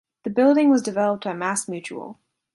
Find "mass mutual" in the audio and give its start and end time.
1.33-2.17